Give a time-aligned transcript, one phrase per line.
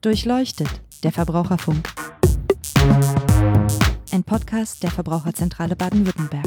[0.00, 0.68] Durchleuchtet,
[1.02, 1.92] der Verbraucherfunk.
[4.12, 6.46] Ein Podcast der Verbraucherzentrale Baden-Württemberg.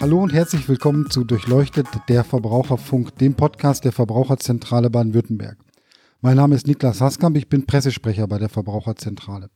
[0.00, 5.58] Hallo und herzlich willkommen zu Durchleuchtet, der Verbraucherfunk, dem Podcast der Verbraucherzentrale Baden-Württemberg.
[6.20, 9.50] Mein Name ist Niklas Haskamp, ich bin Pressesprecher bei der Verbraucherzentrale.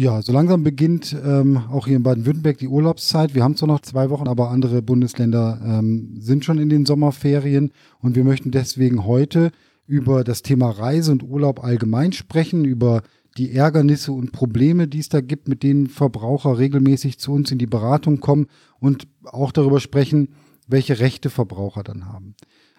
[0.00, 3.34] Ja, so langsam beginnt ähm, auch hier in Baden-Württemberg die Urlaubszeit.
[3.34, 7.70] Wir haben zwar noch zwei Wochen, aber andere Bundesländer ähm, sind schon in den Sommerferien
[7.98, 9.50] und wir möchten deswegen heute
[9.86, 13.02] über das Thema Reise und Urlaub allgemein sprechen, über
[13.36, 17.58] die Ärgernisse und Probleme, die es da gibt, mit denen Verbraucher regelmäßig zu uns in
[17.58, 18.46] die Beratung kommen
[18.78, 20.30] und auch darüber sprechen,
[20.66, 22.36] welche Rechte Verbraucher dann haben.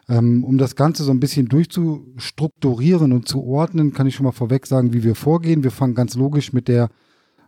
[0.09, 4.31] Ähm, um das Ganze so ein bisschen durchzustrukturieren und zu ordnen, kann ich schon mal
[4.31, 5.63] vorweg sagen, wie wir vorgehen.
[5.63, 6.89] Wir fangen ganz logisch mit der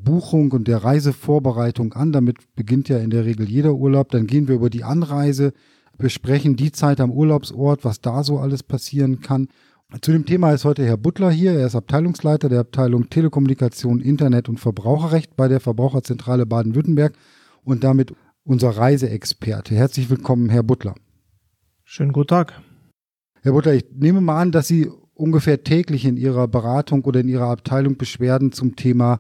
[0.04, 2.12] Buchung und der Reisevorbereitung an.
[2.12, 4.10] Damit beginnt ja in der Regel jeder Urlaub.
[4.12, 5.54] Dann gehen wir über die Anreise,
[5.98, 9.48] besprechen die Zeit am Urlaubsort, was da so alles passieren kann.
[10.02, 11.54] Zu dem Thema ist heute Herr Butler hier.
[11.54, 17.14] Er ist Abteilungsleiter der Abteilung Telekommunikation, Internet und Verbraucherrecht bei der Verbraucherzentrale Baden-Württemberg
[17.64, 19.76] und damit unser Reiseexperte.
[19.76, 20.96] Herzlich willkommen, Herr Butler.
[21.84, 22.60] Schönen guten Tag.
[23.42, 27.30] Herr Butler, ich nehme mal an, dass Sie ungefähr täglich in Ihrer Beratung oder in
[27.30, 29.20] Ihrer Abteilung Beschwerden zum Thema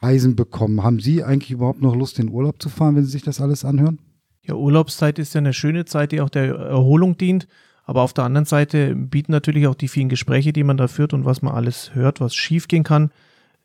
[0.00, 0.82] Reisen bekommen.
[0.82, 3.64] Haben Sie eigentlich überhaupt noch Lust, in Urlaub zu fahren, wenn Sie sich das alles
[3.64, 3.98] anhören?
[4.42, 7.48] Ja, Urlaubszeit ist ja eine schöne Zeit, die auch der Erholung dient.
[7.84, 11.14] Aber auf der anderen Seite bieten natürlich auch die vielen Gespräche, die man da führt
[11.14, 13.10] und was man alles hört, was schiefgehen kann,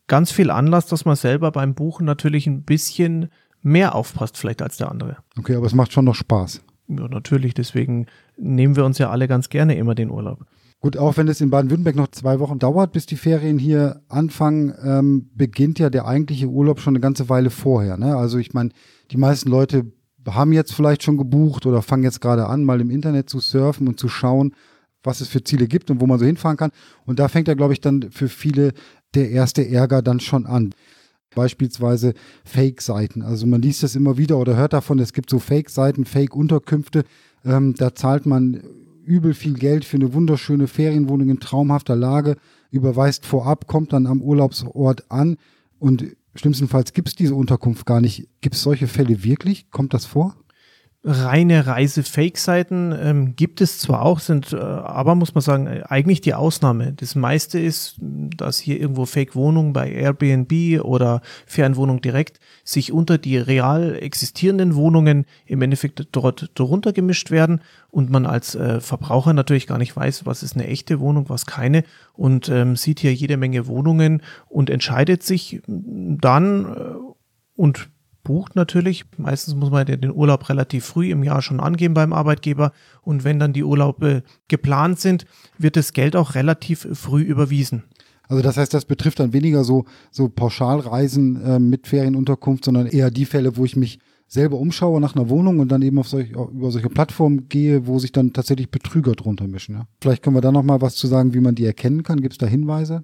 [0.08, 3.30] ganz viel Anlass, dass man selber beim Buchen natürlich ein bisschen
[3.62, 5.18] mehr aufpasst, vielleicht als der andere.
[5.38, 6.62] Okay, aber es macht schon noch Spaß.
[6.88, 7.54] Ja, natürlich.
[7.54, 10.46] Deswegen nehmen wir uns ja alle ganz gerne immer den Urlaub.
[10.84, 14.74] Gut, auch wenn es in Baden-Württemberg noch zwei Wochen dauert, bis die Ferien hier anfangen,
[14.84, 17.96] ähm, beginnt ja der eigentliche Urlaub schon eine ganze Weile vorher.
[17.96, 18.18] Ne?
[18.18, 18.72] Also ich meine,
[19.10, 19.94] die meisten Leute
[20.28, 23.88] haben jetzt vielleicht schon gebucht oder fangen jetzt gerade an, mal im Internet zu surfen
[23.88, 24.56] und zu schauen,
[25.04, 26.72] was es für Ziele gibt und wo man so hinfahren kann.
[27.06, 28.74] Und da fängt ja, glaube ich, dann für viele
[29.16, 30.76] der erste Ärger dann schon an.
[31.34, 32.14] Beispielsweise
[32.44, 33.22] Fake-Seiten.
[33.22, 37.06] Also man liest das immer wieder oder hört davon, es gibt so Fake-Seiten, Fake-Unterkünfte.
[37.46, 38.62] Ähm, da zahlt man
[39.04, 42.38] übel viel Geld für eine wunderschöne Ferienwohnung in traumhafter Lage,
[42.72, 45.38] überweist vorab, kommt dann am Urlaubsort an
[45.80, 48.28] und schlimmstenfalls gibt es diese Unterkunft gar nicht.
[48.42, 49.70] Gibt es solche Fälle wirklich?
[49.70, 50.36] Kommt das vor?
[51.06, 56.34] Reine Reise-Fake-Seiten ähm, gibt es zwar auch, sind äh, aber, muss man sagen, eigentlich die
[56.34, 56.94] Ausnahme.
[56.94, 63.38] Das meiste ist, dass hier irgendwo Fake-Wohnungen bei Airbnb oder Fernwohnung direkt sich unter die
[63.38, 67.62] real existierenden Wohnungen im Endeffekt dort drunter gemischt werden
[67.92, 71.46] und man als äh, Verbraucher natürlich gar nicht weiß, was ist eine echte Wohnung, was
[71.46, 77.14] keine und ähm, sieht hier jede Menge Wohnungen und entscheidet sich dann äh,
[77.56, 77.90] und
[78.24, 79.06] bucht natürlich.
[79.18, 82.72] Meistens muss man den Urlaub relativ früh im Jahr schon angeben beim Arbeitgeber.
[83.02, 85.26] Und wenn dann die Urlaube geplant sind,
[85.58, 87.84] wird das Geld auch relativ früh überwiesen.
[88.28, 93.12] Also das heißt, das betrifft dann weniger so, so Pauschalreisen äh, mit Ferienunterkunft, sondern eher
[93.12, 96.32] die Fälle, wo ich mich selber umschaue nach einer Wohnung und dann eben auf solch,
[96.32, 99.76] über solche Plattformen gehe, wo sich dann tatsächlich Betrüger drunter mischen.
[99.76, 99.88] Ja?
[100.02, 102.22] Vielleicht können wir da noch mal was zu sagen, wie man die erkennen kann.
[102.22, 103.04] Gibt es da Hinweise?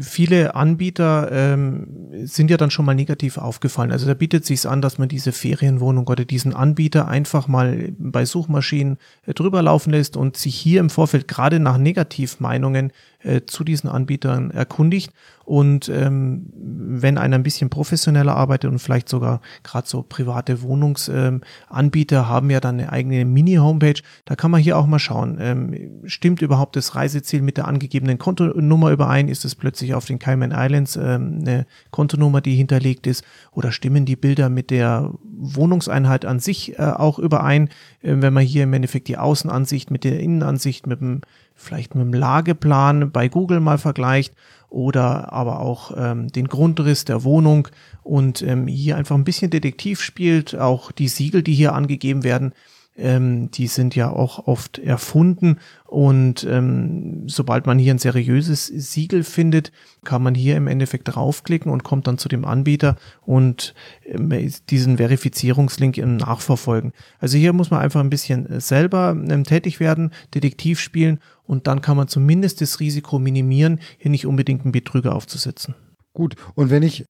[0.00, 1.86] Viele Anbieter ähm,
[2.24, 3.92] sind ja dann schon mal negativ aufgefallen.
[3.92, 8.24] Also da bietet sich an, dass man diese Ferienwohnung oder diesen Anbieter einfach mal bei
[8.24, 12.92] Suchmaschinen äh, drüber laufen lässt und sich hier im Vorfeld gerade nach Negativmeinungen
[13.22, 15.12] äh, zu diesen Anbietern erkundigt.
[15.50, 22.18] Und ähm, wenn einer ein bisschen professioneller arbeitet und vielleicht sogar gerade so private Wohnungsanbieter
[22.18, 26.02] ähm, haben ja dann eine eigene Mini-Homepage, da kann man hier auch mal schauen, ähm,
[26.04, 29.26] stimmt überhaupt das Reiseziel mit der angegebenen Kontonummer überein?
[29.26, 33.24] Ist es plötzlich auf den Cayman Islands ähm, eine Kontonummer, die hinterlegt ist?
[33.50, 37.70] Oder stimmen die Bilder mit der Wohnungseinheit an sich äh, auch überein?
[38.02, 41.22] Äh, wenn man hier im Endeffekt die Außenansicht mit der Innenansicht, mit dem
[41.60, 44.34] vielleicht mit dem Lageplan bei Google mal vergleicht
[44.68, 47.68] oder aber auch ähm, den Grundriss der Wohnung
[48.02, 50.56] und ähm, hier einfach ein bisschen Detektiv spielt.
[50.56, 52.52] Auch die Siegel, die hier angegeben werden,
[53.00, 59.24] ähm, die sind ja auch oft erfunden und ähm, sobald man hier ein seriöses Siegel
[59.24, 59.72] findet,
[60.04, 63.74] kann man hier im Endeffekt draufklicken und kommt dann zu dem Anbieter und
[64.04, 64.32] ähm,
[64.68, 66.92] diesen Verifizierungslink nachverfolgen.
[67.18, 71.80] Also hier muss man einfach ein bisschen selber ähm, tätig werden, Detektiv spielen und dann
[71.80, 75.74] kann man zumindest das Risiko minimieren, hier nicht unbedingt einen Betrüger aufzusetzen.
[76.12, 77.06] Gut, und wenn ich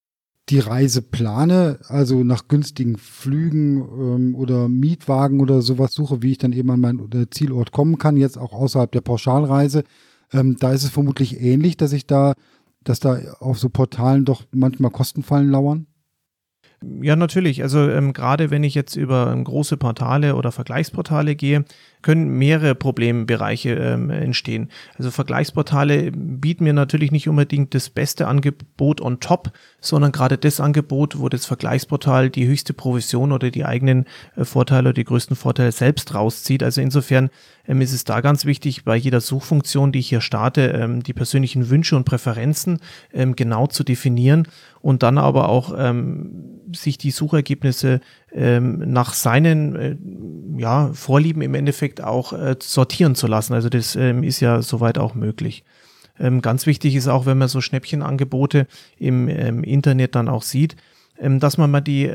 [0.50, 6.38] die Reise plane, also nach günstigen Flügen ähm, oder Mietwagen oder sowas suche, wie ich
[6.38, 9.84] dann eben an meinen äh, Zielort kommen kann, jetzt auch außerhalb der Pauschalreise,
[10.32, 12.34] ähm, da ist es vermutlich ähnlich, dass ich da,
[12.82, 15.86] dass da auf so Portalen doch manchmal Kostenfallen lauern.
[16.82, 17.62] Ja, natürlich.
[17.62, 21.66] Also ähm, gerade wenn ich jetzt über ähm, große Portale oder Vergleichsportale gehe,
[22.00, 24.70] können mehrere Problembereiche ähm, entstehen.
[24.96, 30.60] Also Vergleichsportale bieten mir natürlich nicht unbedingt das beste Angebot on top, sondern gerade das
[30.60, 34.06] Angebot, wo das Vergleichsportal die höchste Provision oder die eigenen
[34.36, 36.62] äh, Vorteile oder die größten Vorteile selbst rauszieht.
[36.62, 37.30] Also insofern
[37.66, 41.12] ähm, ist es da ganz wichtig, bei jeder Suchfunktion, die ich hier starte, ähm, die
[41.12, 42.80] persönlichen Wünsche und Präferenzen
[43.12, 44.46] ähm, genau zu definieren
[44.80, 48.00] und dann aber auch ähm, sich die Suchergebnisse
[48.32, 49.96] ähm, nach seinen äh,
[50.60, 53.54] ja, Vorlieben im Endeffekt auch äh, sortieren zu lassen.
[53.54, 55.64] Also das ähm, ist ja soweit auch möglich.
[56.20, 58.66] Ähm, ganz wichtig ist auch, wenn man so Schnäppchenangebote
[58.98, 60.76] im ähm, Internet dann auch sieht,
[61.18, 62.12] ähm, dass man mal die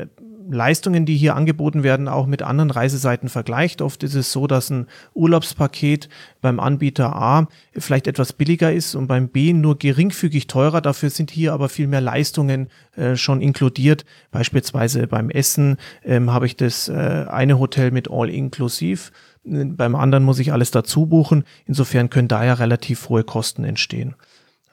[0.48, 3.82] Leistungen, die hier angeboten werden, auch mit anderen Reiseseiten vergleicht.
[3.82, 6.08] Oft ist es so, dass ein Urlaubspaket
[6.40, 10.80] beim Anbieter A vielleicht etwas billiger ist und beim B nur geringfügig teurer.
[10.80, 14.04] Dafür sind hier aber viel mehr Leistungen äh, schon inkludiert.
[14.30, 19.12] Beispielsweise beim Essen ähm, habe ich das äh, eine Hotel mit All inklusiv.
[19.46, 21.44] Beim anderen muss ich alles dazu buchen.
[21.66, 24.16] Insofern können da ja relativ hohe Kosten entstehen.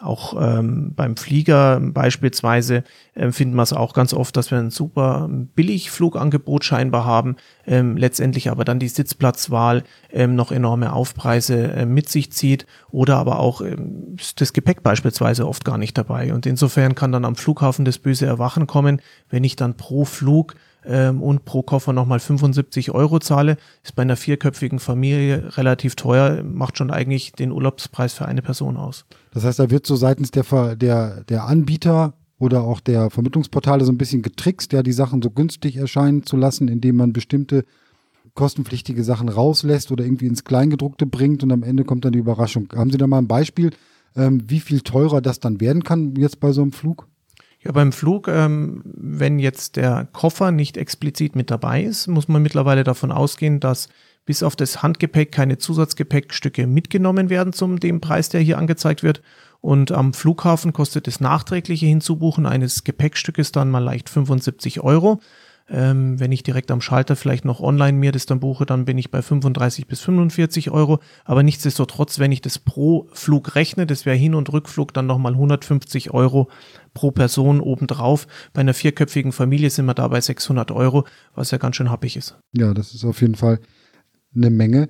[0.04, 2.84] Auch ähm, beim Flieger beispielsweise
[3.14, 7.96] äh, finden wir es auch ganz oft, dass wir ein super Billigflugangebot scheinbar haben, ähm,
[7.96, 13.40] letztendlich aber dann die Sitzplatzwahl ähm, noch enorme Aufpreise äh, mit sich zieht oder aber
[13.40, 16.34] auch ähm, das Gepäck beispielsweise oft gar nicht dabei.
[16.34, 20.56] Und insofern kann dann am Flughafen das böse Erwachen kommen, wenn ich dann pro Flug
[20.86, 26.44] ähm, und pro Koffer nochmal 75 Euro zahle, ist bei einer vierköpfigen Familie relativ teuer,
[26.44, 29.06] macht schon eigentlich den Urlaubspreis für eine Person aus.
[29.34, 33.92] Das heißt, da wird so seitens der, der, der Anbieter oder auch der Vermittlungsportale so
[33.92, 37.64] ein bisschen getrickst, ja, die Sachen so günstig erscheinen zu lassen, indem man bestimmte
[38.34, 42.68] kostenpflichtige Sachen rauslässt oder irgendwie ins Kleingedruckte bringt und am Ende kommt dann die Überraschung.
[42.76, 43.72] Haben Sie da mal ein Beispiel,
[44.16, 47.08] ähm, wie viel teurer das dann werden kann jetzt bei so einem Flug?
[47.64, 52.42] Ja, beim Flug, ähm, wenn jetzt der Koffer nicht explizit mit dabei ist, muss man
[52.42, 53.88] mittlerweile davon ausgehen, dass
[54.26, 59.22] bis auf das Handgepäck keine Zusatzgepäckstücke mitgenommen werden zum dem Preis, der hier angezeigt wird.
[59.62, 65.22] Und am Flughafen kostet das nachträgliche Hinzubuchen eines Gepäckstückes dann mal leicht 75 Euro.
[65.70, 68.98] Ähm, wenn ich direkt am Schalter vielleicht noch online mir das dann buche, dann bin
[68.98, 71.00] ich bei 35 bis 45 Euro.
[71.24, 75.34] Aber nichtsdestotrotz, wenn ich das pro Flug rechne, das wäre Hin- und Rückflug dann nochmal
[75.34, 76.50] 150 Euro
[76.94, 78.28] pro Person obendrauf.
[78.52, 82.18] Bei einer vierköpfigen Familie sind wir da bei 600 Euro, was ja ganz schön happig
[82.18, 82.38] ist.
[82.54, 83.60] Ja, das ist auf jeden Fall
[84.36, 84.90] eine Menge.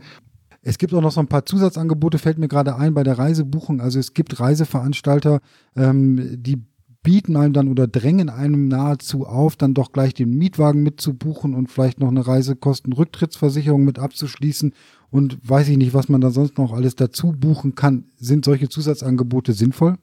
[0.63, 3.81] Es gibt auch noch so ein paar Zusatzangebote, fällt mir gerade ein bei der Reisebuchung.
[3.81, 5.41] Also es gibt Reiseveranstalter,
[5.75, 6.63] ähm, die
[7.03, 11.69] bieten einem dann oder drängen einem nahezu auf, dann doch gleich den Mietwagen mitzubuchen und
[11.69, 14.73] vielleicht noch eine Reisekostenrücktrittsversicherung mit abzuschließen
[15.11, 18.05] und weiß ich nicht, was man da sonst noch alles dazu buchen kann.
[18.17, 19.97] Sind solche Zusatzangebote sinnvoll?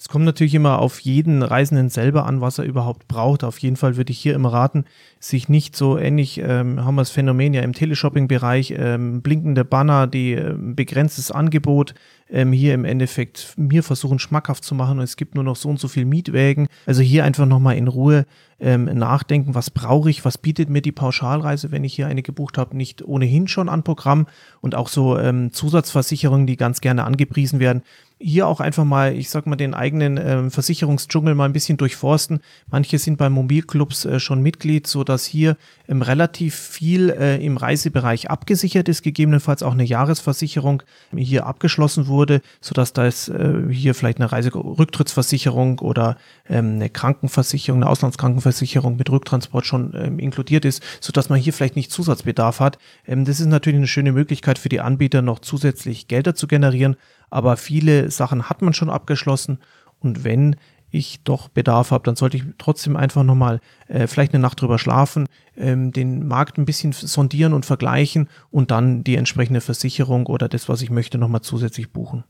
[0.00, 3.42] Es kommt natürlich immer auf jeden Reisenden selber an, was er überhaupt braucht.
[3.42, 4.84] Auf jeden Fall würde ich hier immer raten,
[5.18, 10.06] sich nicht so ähnlich, ähm, haben wir das Phänomen ja im Teleshopping-Bereich, ähm, blinkende Banner,
[10.06, 11.94] die äh, begrenztes Angebot,
[12.30, 15.68] ähm, hier im Endeffekt mir versuchen schmackhaft zu machen und es gibt nur noch so
[15.68, 16.68] und so viel Mietwägen.
[16.86, 18.26] Also hier einfach nochmal in Ruhe
[18.60, 22.58] ähm, nachdenken, was brauche ich, was bietet mir die Pauschalreise, wenn ich hier eine gebucht
[22.58, 24.26] habe, nicht ohnehin schon an Programm
[24.60, 27.82] und auch so ähm, Zusatzversicherungen, die ganz gerne angepriesen werden.
[28.20, 32.40] Hier auch einfach mal, ich sag mal, den eigenen ähm, Versicherungsdschungel mal ein bisschen durchforsten.
[32.68, 37.56] Manche sind bei Mobilclubs äh, schon Mitglied, so dass hier ähm, relativ viel äh, im
[37.56, 40.82] Reisebereich abgesichert ist, gegebenenfalls auch eine Jahresversicherung
[41.14, 42.17] hier abgeschlossen wurde,
[42.60, 46.16] so dass da ist äh, hier vielleicht eine Reiserücktrittsversicherung oder
[46.48, 51.52] ähm, eine Krankenversicherung, eine Auslandskrankenversicherung mit Rücktransport schon ähm, inkludiert ist, so dass man hier
[51.52, 52.78] vielleicht nicht Zusatzbedarf hat.
[53.06, 56.96] Ähm, das ist natürlich eine schöne Möglichkeit für die Anbieter, noch zusätzlich Gelder zu generieren,
[57.30, 59.58] aber viele Sachen hat man schon abgeschlossen
[60.00, 60.56] und wenn
[60.90, 64.78] ich doch Bedarf habe, dann sollte ich trotzdem einfach nochmal äh, vielleicht eine Nacht drüber
[64.78, 70.48] schlafen, ähm, den Markt ein bisschen sondieren und vergleichen und dann die entsprechende Versicherung oder
[70.48, 72.24] das, was ich möchte, nochmal zusätzlich buchen.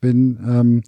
[0.00, 0.82] Wenn ähm,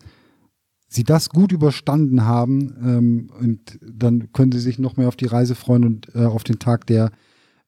[0.88, 5.26] Sie das gut überstanden haben ähm, und dann können Sie sich noch mehr auf die
[5.26, 7.10] Reise freuen und äh, auf den Tag der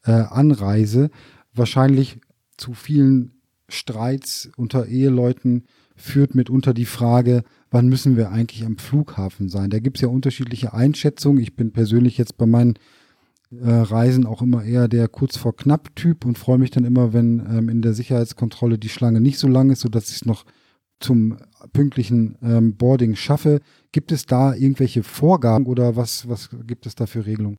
[0.04, 1.10] äh, Anreise.
[1.54, 2.20] Wahrscheinlich
[2.56, 3.32] zu vielen
[3.68, 5.64] Streits unter Eheleuten
[5.96, 7.44] führt mitunter die Frage,
[7.74, 9.68] wann müssen wir eigentlich am Flughafen sein?
[9.68, 11.42] Da gibt es ja unterschiedliche Einschätzungen.
[11.42, 12.74] Ich bin persönlich jetzt bei meinen
[13.50, 17.12] äh, Reisen auch immer eher der kurz vor knapp Typ und freue mich dann immer,
[17.12, 20.44] wenn ähm, in der Sicherheitskontrolle die Schlange nicht so lang ist, sodass ich es noch
[21.00, 21.36] zum
[21.72, 23.60] pünktlichen ähm, Boarding schaffe.
[23.90, 27.56] Gibt es da irgendwelche Vorgaben oder was, was gibt es da für Regelungen?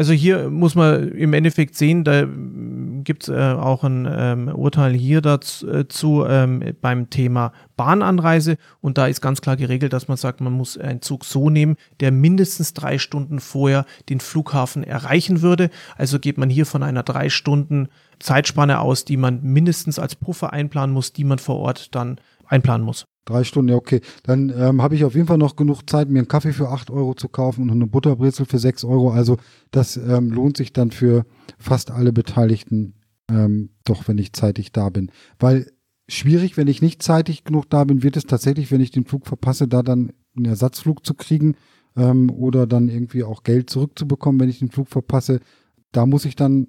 [0.00, 2.24] Also hier muss man im Endeffekt sehen, da
[3.02, 8.96] gibt es äh, auch ein ähm, Urteil hier dazu äh, ähm, beim Thema Bahnanreise und
[8.96, 12.12] da ist ganz klar geregelt, dass man sagt, man muss einen Zug so nehmen, der
[12.12, 15.68] mindestens drei Stunden vorher den Flughafen erreichen würde.
[15.96, 17.88] Also geht man hier von einer drei Stunden
[18.20, 22.84] Zeitspanne aus, die man mindestens als Puffer einplanen muss, die man vor Ort dann einplanen
[22.84, 23.04] muss.
[23.24, 24.00] Drei Stunden, ja, okay.
[24.22, 26.90] Dann ähm, habe ich auf jeden Fall noch genug Zeit, mir einen Kaffee für acht
[26.90, 29.10] Euro zu kaufen und eine Butterbrezel für sechs Euro.
[29.10, 29.36] Also
[29.70, 31.26] das ähm, lohnt sich dann für
[31.58, 32.94] fast alle Beteiligten
[33.30, 35.10] ähm, doch, wenn ich zeitig da bin.
[35.38, 35.70] Weil
[36.08, 39.26] schwierig, wenn ich nicht zeitig genug da bin, wird es tatsächlich, wenn ich den Flug
[39.26, 41.54] verpasse, da dann einen Ersatzflug zu kriegen
[41.96, 45.40] ähm, oder dann irgendwie auch Geld zurückzubekommen, wenn ich den Flug verpasse.
[45.92, 46.68] Da muss ich dann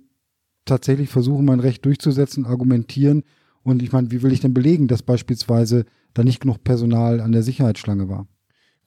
[0.65, 3.23] tatsächlich versuchen, mein Recht durchzusetzen, argumentieren.
[3.63, 7.31] Und ich meine, wie will ich denn belegen, dass beispielsweise da nicht genug Personal an
[7.31, 8.27] der Sicherheitsschlange war.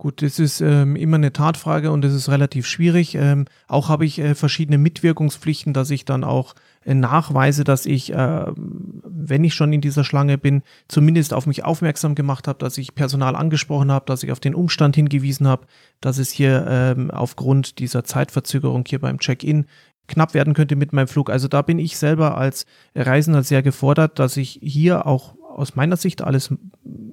[0.03, 3.15] Gut, das ist ähm, immer eine Tatfrage und das ist relativ schwierig.
[3.15, 8.13] Ähm, auch habe ich äh, verschiedene Mitwirkungspflichten, dass ich dann auch äh, nachweise, dass ich,
[8.13, 12.79] äh, wenn ich schon in dieser Schlange bin, zumindest auf mich aufmerksam gemacht habe, dass
[12.79, 15.67] ich Personal angesprochen habe, dass ich auf den Umstand hingewiesen habe,
[16.01, 19.67] dass es hier ähm, aufgrund dieser Zeitverzögerung hier beim Check-in
[20.13, 21.31] knapp werden könnte mit meinem Flug.
[21.31, 25.97] Also da bin ich selber als Reisender sehr gefordert, dass ich hier auch aus meiner
[25.97, 26.55] Sicht alles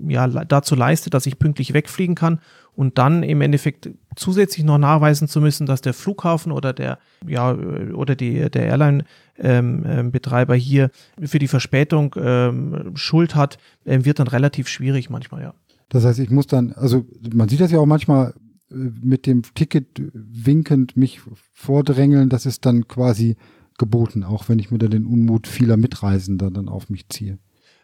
[0.07, 2.39] ja, dazu leistet, dass ich pünktlich wegfliegen kann
[2.75, 7.53] und dann im Endeffekt zusätzlich noch nachweisen zu müssen, dass der Flughafen oder der ja
[7.53, 9.03] oder die der Airline
[9.37, 10.89] ähm, ähm, Betreiber hier
[11.21, 15.53] für die Verspätung ähm, Schuld hat, äh, wird dann relativ schwierig manchmal, ja.
[15.89, 18.33] Das heißt, ich muss dann, also man sieht das ja auch manchmal
[18.69, 21.21] mit dem Ticket winkend mich
[21.53, 23.35] vordrängeln, das ist dann quasi
[23.77, 27.39] geboten, auch wenn ich mir da den Unmut vieler Mitreisender dann auf mich ziehe.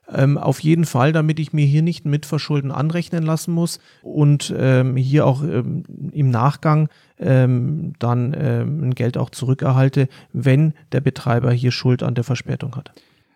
[0.08, 4.96] Ähm, auf jeden Fall, damit ich mir hier nicht Mitverschulden anrechnen lassen muss und ähm,
[4.96, 11.52] hier auch ähm, im Nachgang ähm, dann ähm, ein Geld auch zurückerhalte, wenn der Betreiber
[11.52, 12.92] hier Schuld an der Verspätung hat.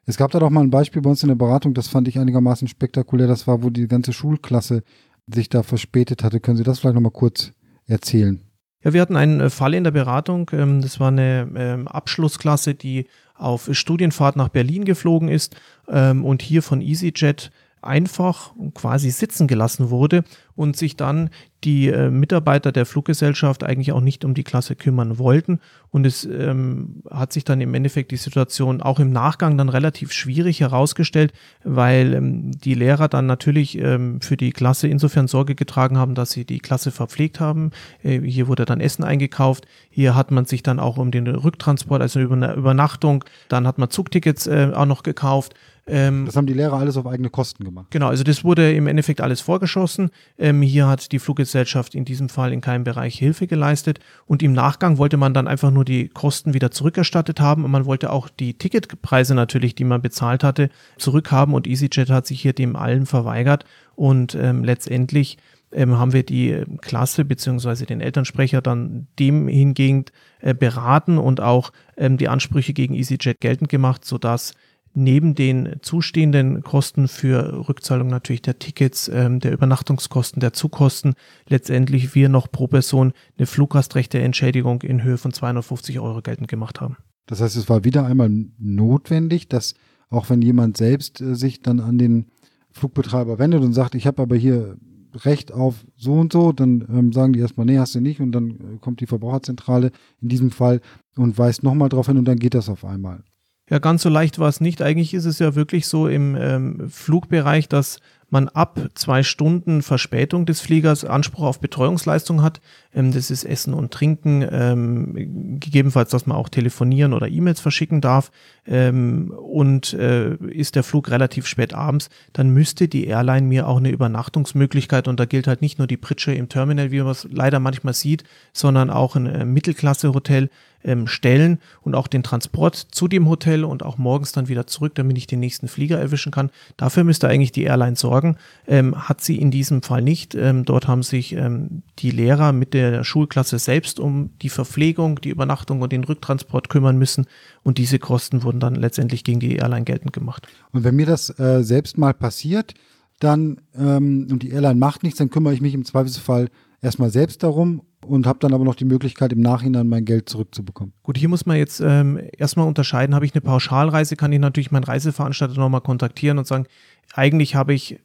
[0.05, 2.19] Es gab da doch mal ein Beispiel bei uns in der Beratung, das fand ich
[2.19, 3.27] einigermaßen spektakulär.
[3.27, 4.83] Das war, wo die ganze Schulklasse
[5.33, 6.39] sich da verspätet hatte.
[6.39, 7.53] Können Sie das vielleicht nochmal kurz
[7.85, 8.41] erzählen?
[8.83, 10.49] Ja, wir hatten einen äh, Fall in der Beratung.
[10.53, 15.55] Ähm, das war eine Abschlussklasse, die auf Studienfahrt nach Berlin geflogen ist
[15.87, 20.23] ähm, und hier von EasyJet einfach quasi sitzen gelassen wurde
[20.55, 21.29] und sich dann
[21.63, 25.59] die äh, Mitarbeiter der Fluggesellschaft eigentlich auch nicht um die Klasse kümmern wollten.
[25.89, 30.11] Und es ähm, hat sich dann im Endeffekt die Situation auch im Nachgang dann relativ
[30.11, 31.33] schwierig herausgestellt,
[31.63, 36.31] weil ähm, die Lehrer dann natürlich ähm, für die Klasse insofern Sorge getragen haben, dass
[36.31, 37.71] sie die Klasse verpflegt haben.
[38.03, 39.65] Äh, hier wurde dann Essen eingekauft.
[39.89, 43.77] Hier hat man sich dann auch um den Rücktransport, also über eine Übernachtung, dann hat
[43.77, 45.55] man Zugtickets äh, auch noch gekauft.
[45.89, 47.87] Ähm, das haben die Lehrer alles auf eigene Kosten gemacht.
[47.89, 50.09] Genau, also das wurde im Endeffekt alles vorgeschossen.
[50.37, 54.53] Ähm, hier hat die Fluggesellschaft in diesem Fall in keinem Bereich Hilfe geleistet und im
[54.53, 58.29] Nachgang wollte man dann einfach nur die Kosten wieder zurückerstattet haben und man wollte auch
[58.29, 63.05] die Ticketpreise natürlich, die man bezahlt hatte, zurückhaben und EasyJet hat sich hier dem allen
[63.05, 63.65] verweigert
[63.95, 65.37] und ähm, letztendlich
[65.71, 70.05] ähm, haben wir die Klasse beziehungsweise den Elternsprecher dann dem hingegen
[70.39, 74.53] äh, beraten und auch ähm, die Ansprüche gegen EasyJet geltend gemacht, sodass
[74.93, 81.13] neben den zustehenden Kosten für Rückzahlung natürlich der Tickets, ähm, der Übernachtungskosten, der Zugkosten,
[81.47, 86.97] letztendlich wir noch pro Person eine Fluggastrechteentschädigung in Höhe von 250 Euro geltend gemacht haben.
[87.27, 89.75] Das heißt, es war wieder einmal notwendig, dass
[90.09, 92.25] auch wenn jemand selbst äh, sich dann an den
[92.71, 94.77] Flugbetreiber wendet und sagt, ich habe aber hier
[95.15, 98.31] Recht auf so und so, dann ähm, sagen die erstmal, nee, hast du nicht und
[98.31, 99.91] dann äh, kommt die Verbraucherzentrale
[100.21, 100.81] in diesem Fall
[101.15, 103.23] und weist nochmal drauf hin und dann geht das auf einmal.
[103.69, 104.81] Ja, ganz so leicht war es nicht.
[104.81, 107.99] Eigentlich ist es ja wirklich so im ähm, Flugbereich, dass
[108.31, 112.61] man ab zwei Stunden Verspätung des Fliegers Anspruch auf Betreuungsleistung hat.
[112.93, 118.01] Ähm, das ist Essen und Trinken, ähm, gegebenenfalls, dass man auch telefonieren oder E-Mails verschicken
[118.01, 118.31] darf.
[118.67, 123.77] Ähm, und äh, ist der Flug relativ spät abends, dann müsste die Airline mir auch
[123.77, 127.27] eine Übernachtungsmöglichkeit, und da gilt halt nicht nur die Pritsche im Terminal, wie man es
[127.31, 128.23] leider manchmal sieht,
[128.53, 130.49] sondern auch ein äh, Mittelklasse-Hotel,
[130.83, 134.95] ähm, stellen und auch den Transport zu dem Hotel und auch morgens dann wieder zurück,
[134.95, 136.51] damit ich den nächsten Flieger erwischen kann.
[136.77, 138.37] Dafür müsste eigentlich die Airline sorgen.
[138.67, 140.35] Ähm, hat sie in diesem Fall nicht.
[140.35, 145.29] Ähm, dort haben sich ähm, die Lehrer mit der Schulklasse selbst um die Verpflegung, die
[145.29, 147.25] Übernachtung und den Rücktransport kümmern müssen.
[147.63, 150.47] Und diese Kosten wurden dann letztendlich gegen die Airline geltend gemacht.
[150.71, 152.73] Und wenn mir das äh, selbst mal passiert,
[153.19, 156.49] dann ähm, und die Airline macht nichts, dann kümmere ich mich im Zweifelsfall
[156.81, 160.93] erstmal selbst darum und habe dann aber noch die Möglichkeit, im Nachhinein mein Geld zurückzubekommen.
[161.03, 164.71] Gut, hier muss man jetzt ähm, erstmal unterscheiden, habe ich eine Pauschalreise, kann ich natürlich
[164.71, 166.65] meinen Reiseveranstalter nochmal kontaktieren und sagen,
[167.13, 167.99] eigentlich habe ich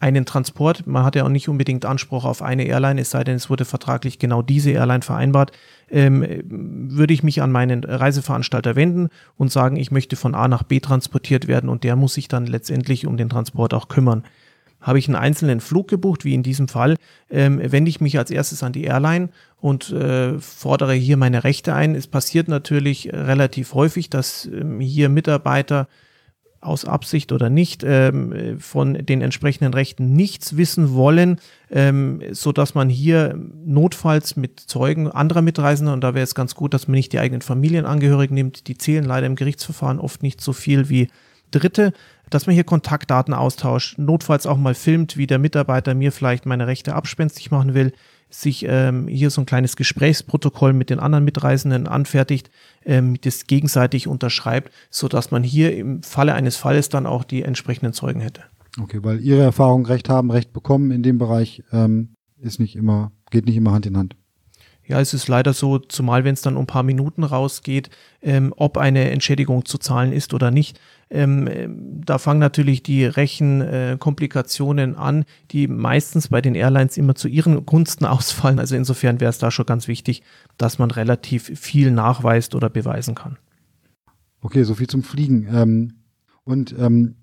[0.00, 3.36] einen Transport, man hat ja auch nicht unbedingt Anspruch auf eine Airline, es sei denn,
[3.36, 5.52] es wurde vertraglich genau diese Airline vereinbart,
[5.90, 10.62] ähm, würde ich mich an meinen Reiseveranstalter wenden und sagen, ich möchte von A nach
[10.62, 14.24] B transportiert werden und der muss sich dann letztendlich um den Transport auch kümmern.
[14.84, 16.96] Habe ich einen einzelnen Flug gebucht, wie in diesem Fall,
[17.30, 21.74] ähm, wende ich mich als erstes an die Airline und äh, fordere hier meine Rechte
[21.74, 21.94] ein.
[21.94, 25.88] Es passiert natürlich relativ häufig, dass ähm, hier Mitarbeiter
[26.60, 31.38] aus Absicht oder nicht ähm, von den entsprechenden Rechten nichts wissen wollen,
[31.70, 36.54] ähm, so dass man hier notfalls mit Zeugen anderer Mitreisender und da wäre es ganz
[36.54, 38.66] gut, dass man nicht die eigenen Familienangehörigen nimmt.
[38.68, 41.08] Die zählen leider im Gerichtsverfahren oft nicht so viel wie
[41.54, 41.92] Dritte,
[42.30, 46.66] dass man hier Kontaktdaten austauscht, notfalls auch mal filmt, wie der Mitarbeiter mir vielleicht meine
[46.66, 47.92] Rechte abspenstig machen will
[48.34, 52.50] sich ähm, hier so ein kleines Gesprächsprotokoll mit den anderen Mitreisenden anfertigt,
[52.84, 57.92] ähm, das gegenseitig unterschreibt, sodass man hier im Falle eines Falles dann auch die entsprechenden
[57.92, 58.42] Zeugen hätte.
[58.80, 63.12] Okay, weil Ihre Erfahrung Recht haben, Recht bekommen in dem Bereich ähm, ist nicht immer,
[63.30, 64.16] geht nicht immer Hand in Hand.
[64.86, 67.88] Ja, es ist leider so, zumal wenn es dann um ein paar Minuten rausgeht,
[68.20, 70.78] ähm, ob eine Entschädigung zu zahlen ist oder nicht.
[71.14, 77.28] Ähm, da fangen natürlich die Rechenkomplikationen äh, an, die meistens bei den Airlines immer zu
[77.28, 78.58] ihren Gunsten ausfallen.
[78.58, 80.22] Also insofern wäre es da schon ganz wichtig,
[80.58, 83.38] dass man relativ viel nachweist oder beweisen kann.
[84.40, 85.48] Okay, so viel zum Fliegen.
[85.50, 85.92] Ähm,
[86.44, 87.14] und ähm,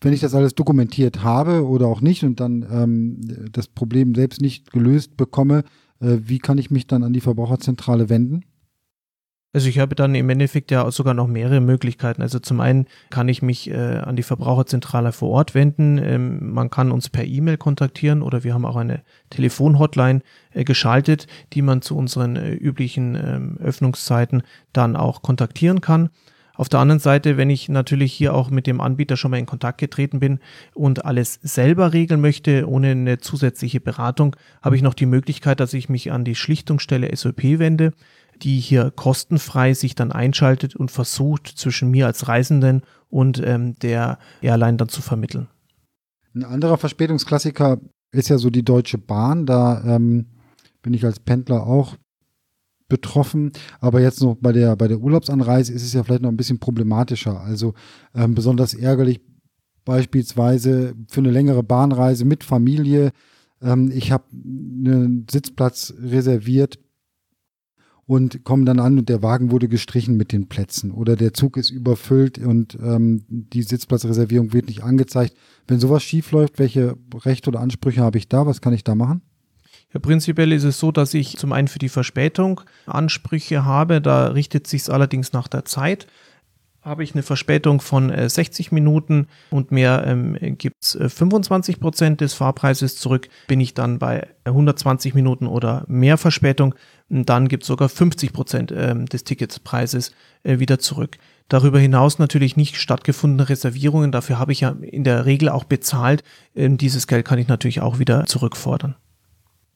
[0.00, 4.40] wenn ich das alles dokumentiert habe oder auch nicht und dann ähm, das Problem selbst
[4.40, 5.64] nicht gelöst bekomme,
[6.00, 8.44] äh, wie kann ich mich dann an die Verbraucherzentrale wenden?
[9.54, 12.22] Also ich habe dann im Endeffekt ja sogar noch mehrere Möglichkeiten.
[12.22, 15.96] Also zum einen kann ich mich äh, an die Verbraucherzentrale vor Ort wenden.
[15.98, 21.28] Ähm, man kann uns per E-Mail kontaktieren oder wir haben auch eine Telefonhotline äh, geschaltet,
[21.52, 24.42] die man zu unseren äh, üblichen ähm, Öffnungszeiten
[24.72, 26.10] dann auch kontaktieren kann.
[26.56, 29.46] Auf der anderen Seite, wenn ich natürlich hier auch mit dem Anbieter schon mal in
[29.46, 30.38] Kontakt getreten bin
[30.72, 35.74] und alles selber regeln möchte, ohne eine zusätzliche Beratung, habe ich noch die Möglichkeit, dass
[35.74, 37.92] ich mich an die Schlichtungsstelle SOP wende,
[38.44, 44.18] die hier kostenfrei sich dann einschaltet und versucht, zwischen mir als Reisenden und ähm, der
[44.42, 45.48] Airline dann zu vermitteln.
[46.34, 47.80] Ein anderer Verspätungsklassiker
[48.12, 49.46] ist ja so die Deutsche Bahn.
[49.46, 50.26] Da ähm,
[50.82, 51.96] bin ich als Pendler auch
[52.88, 53.52] betroffen.
[53.80, 56.58] Aber jetzt noch bei der, bei der Urlaubsanreise ist es ja vielleicht noch ein bisschen
[56.58, 57.40] problematischer.
[57.40, 57.74] Also
[58.14, 59.20] ähm, besonders ärgerlich
[59.84, 63.12] beispielsweise für eine längere Bahnreise mit Familie.
[63.62, 66.78] Ähm, ich habe einen Sitzplatz reserviert
[68.06, 71.56] und komme dann an und der Wagen wurde gestrichen mit den Plätzen oder der Zug
[71.56, 75.34] ist überfüllt und ähm, die Sitzplatzreservierung wird nicht angezeigt.
[75.66, 78.46] Wenn sowas schief läuft, welche Rechte oder Ansprüche habe ich da?
[78.46, 79.22] Was kann ich da machen?
[79.94, 84.00] Ja, prinzipiell ist es so, dass ich zum einen für die Verspätung Ansprüche habe.
[84.00, 86.08] Da richtet sich es allerdings nach der Zeit.
[86.84, 91.80] Habe ich eine Verspätung von äh, 60 Minuten und mehr ähm, gibt es äh, 25
[91.80, 93.28] Prozent des Fahrpreises zurück.
[93.48, 96.74] Bin ich dann bei 120 Minuten oder mehr Verspätung,
[97.08, 101.16] dann gibt es sogar 50 Prozent ähm, des Ticketspreises äh, wieder zurück.
[101.48, 104.10] Darüber hinaus natürlich nicht stattgefundene Reservierungen.
[104.12, 106.22] Dafür habe ich ja in der Regel auch bezahlt.
[106.54, 108.96] Ähm, dieses Geld kann ich natürlich auch wieder zurückfordern.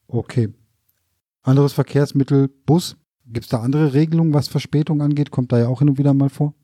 [0.08, 0.48] Okay.
[1.42, 2.96] Anderes Verkehrsmittel, Bus.
[3.26, 5.30] Gibt es da andere Regelungen, was Verspätung angeht?
[5.30, 6.54] Kommt da ja auch hin und wieder mal vor?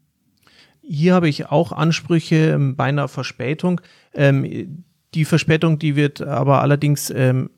[0.86, 3.80] Hier habe ich auch Ansprüche ähm, bei einer Verspätung.
[4.12, 7.50] Ähm, die Verspätung, die wird aber allerdings ähm,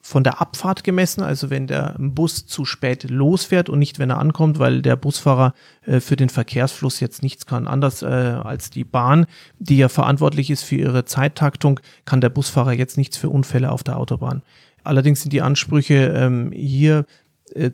[0.00, 4.18] von der Abfahrt gemessen, also wenn der Bus zu spät losfährt und nicht, wenn er
[4.18, 7.66] ankommt, weil der Busfahrer äh, für den Verkehrsfluss jetzt nichts kann.
[7.66, 9.26] Anders äh, als die Bahn,
[9.58, 13.82] die ja verantwortlich ist für ihre Zeittaktung, kann der Busfahrer jetzt nichts für Unfälle auf
[13.82, 14.42] der Autobahn.
[14.84, 17.04] Allerdings sind die Ansprüche ähm, hier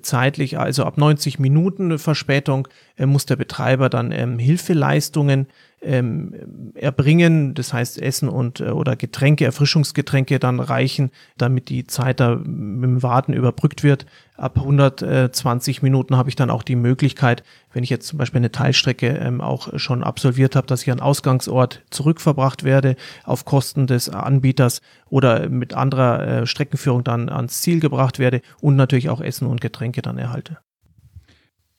[0.03, 5.47] zeitlich, also ab 90 Minuten Verspätung, äh, muss der Betreiber dann ähm, Hilfeleistungen
[5.85, 12.21] ähm, erbringen, das heißt Essen und äh, oder Getränke, Erfrischungsgetränke dann reichen, damit die Zeit
[12.21, 14.07] da dem Warten überbrückt wird.
[14.37, 18.51] Ab 120 Minuten habe ich dann auch die Möglichkeit, wenn ich jetzt zum Beispiel eine
[18.51, 24.09] Teilstrecke ähm, auch schon absolviert habe, dass ich an Ausgangsort zurückverbracht werde auf Kosten des
[24.09, 29.47] Anbieters oder mit anderer äh, Streckenführung dann ans Ziel gebracht werde und natürlich auch Essen
[29.47, 30.59] und Getränke dann erhalte.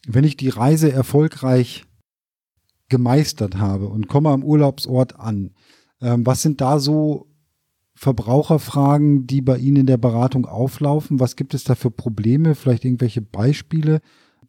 [0.08, 1.84] Wenn ich die Reise erfolgreich
[2.90, 5.52] gemeistert habe und komme am Urlaubsort an.
[6.02, 7.28] Ähm, was sind da so
[7.96, 11.20] Verbraucherfragen, die bei Ihnen in der Beratung auflaufen?
[11.20, 12.54] Was gibt es da für Probleme?
[12.56, 14.02] Vielleicht irgendwelche Beispiele,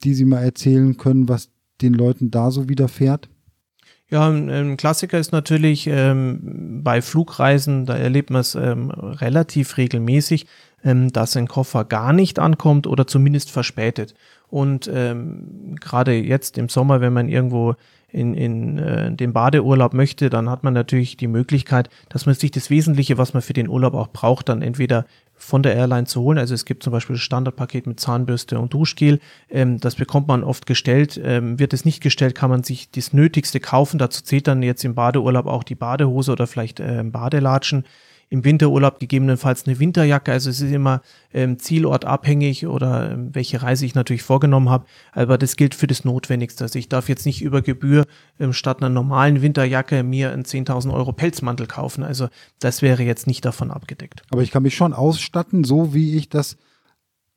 [0.02, 3.28] die Sie mal erzählen können, was den Leuten da so widerfährt?
[4.08, 10.46] Ja, ein Klassiker ist natürlich ähm, bei Flugreisen, da erlebt man es ähm, relativ regelmäßig,
[10.84, 14.14] ähm, dass ein Koffer gar nicht ankommt oder zumindest verspätet.
[14.46, 17.74] Und ähm, gerade jetzt im Sommer, wenn man irgendwo
[18.16, 22.50] in, in äh, den Badeurlaub möchte, dann hat man natürlich die Möglichkeit, dass man sich
[22.50, 26.22] das Wesentliche, was man für den Urlaub auch braucht, dann entweder von der Airline zu
[26.22, 26.38] holen.
[26.38, 29.20] Also es gibt zum Beispiel das Standardpaket mit Zahnbürste und Duschgel.
[29.50, 31.20] Ähm, das bekommt man oft gestellt.
[31.22, 33.98] Ähm, wird es nicht gestellt, kann man sich das Nötigste kaufen.
[33.98, 37.84] Dazu zählt dann jetzt im Badeurlaub auch die Badehose oder vielleicht äh, Badelatschen
[38.28, 40.32] im Winterurlaub gegebenenfalls eine Winterjacke.
[40.32, 44.86] Also es ist immer ähm, zielortabhängig oder ähm, welche Reise ich natürlich vorgenommen habe.
[45.12, 46.64] Aber das gilt für das Notwendigste.
[46.64, 48.06] Also ich darf jetzt nicht über Gebühr
[48.40, 52.02] ähm, statt einer normalen Winterjacke mir einen 10.000 Euro Pelzmantel kaufen.
[52.02, 54.22] Also das wäre jetzt nicht davon abgedeckt.
[54.30, 56.56] Aber ich kann mich schon ausstatten, so wie ich das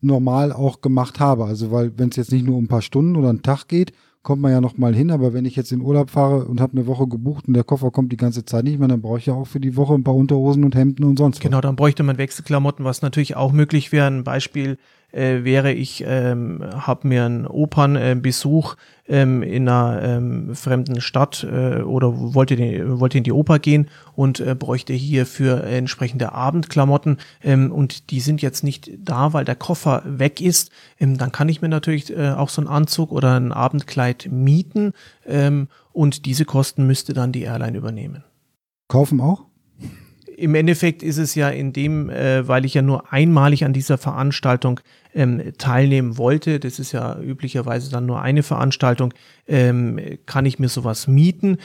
[0.01, 1.45] normal auch gemacht habe.
[1.45, 3.93] Also weil wenn es jetzt nicht nur um ein paar Stunden oder einen Tag geht,
[4.21, 6.73] kommt man ja noch mal hin, aber wenn ich jetzt in Urlaub fahre und habe
[6.73, 9.25] eine Woche gebucht und der Koffer kommt die ganze Zeit nicht mehr, dann brauche ich
[9.25, 11.43] ja auch für die Woche ein paar Unterhosen und Hemden und sonst was.
[11.43, 14.07] Genau, dann bräuchte man Wechselklamotten, was natürlich auch möglich wäre.
[14.07, 14.77] Ein Beispiel
[15.11, 18.75] äh, wäre, ich ähm, habe mir einen Opernbesuch
[19.07, 23.89] ähm, in einer ähm, fremden Stadt äh, oder wollte, den, wollte in die Oper gehen
[24.15, 29.45] und äh, bräuchte hier für entsprechende Abendklamotten ähm, und die sind jetzt nicht da, weil
[29.45, 30.71] der Koffer weg ist.
[30.99, 34.93] Ähm, dann kann ich mir natürlich äh, auch so einen Anzug oder ein Abendkleid mieten
[35.25, 38.23] ähm, und diese Kosten müsste dann die Airline übernehmen.
[38.87, 39.48] Kaufen auch?
[40.39, 43.97] Im Endeffekt ist es ja in dem, äh, weil ich ja nur einmalig an dieser
[43.97, 44.79] Veranstaltung
[45.13, 49.13] ähm, teilnehmen wollte, das ist ja üblicherweise dann nur eine Veranstaltung,
[49.47, 51.57] ähm, kann ich mir sowas mieten.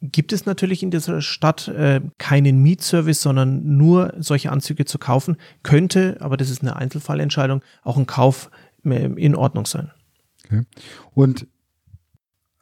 [0.00, 5.36] Gibt es natürlich in dieser Stadt äh, keinen Mietservice, sondern nur solche Anzüge zu kaufen,
[5.62, 8.50] könnte, aber das ist eine Einzelfallentscheidung, auch ein Kauf
[8.84, 9.90] äh, in Ordnung sein.
[10.44, 10.62] Okay.
[11.14, 11.46] Und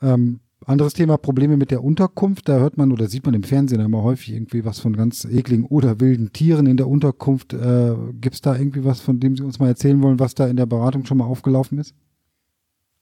[0.02, 2.48] ähm, anderes Thema, Probleme mit der Unterkunft.
[2.48, 5.64] Da hört man oder sieht man im Fernsehen immer häufig irgendwie was von ganz ekligen
[5.64, 7.52] oder wilden Tieren in der Unterkunft.
[7.52, 10.46] Äh, Gibt es da irgendwie was, von dem Sie uns mal erzählen wollen, was da
[10.46, 11.94] in der Beratung schon mal aufgelaufen ist?